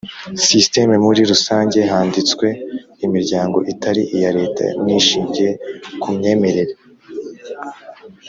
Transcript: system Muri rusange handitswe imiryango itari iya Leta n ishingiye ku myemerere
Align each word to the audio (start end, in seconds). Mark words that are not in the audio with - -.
system 0.47 0.87
Muri 1.05 1.21
rusange 1.31 1.79
handitswe 1.91 2.47
imiryango 3.05 3.57
itari 3.73 4.01
iya 4.15 4.31
Leta 4.39 4.65
n 4.85 4.87
ishingiye 4.99 5.51
ku 6.01 6.07
myemerere 6.17 6.73